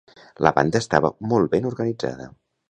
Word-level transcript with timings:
La 0.45 0.51
banda 0.55 0.81
estava 0.85 1.11
molt 1.35 1.53
ben 1.53 1.69
organitzada. 1.73 2.29